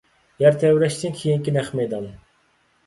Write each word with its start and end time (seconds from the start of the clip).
يەر 0.43 0.57
تەۋرەشتىن 0.63 1.15
كېيىنكى 1.21 1.57
نەق 1.59 1.71
مەيدان. 1.83 2.11